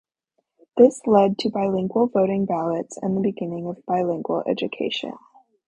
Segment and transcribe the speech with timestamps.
[0.77, 5.13] This led to bilingual voting ballots and the beginning of bilingual education.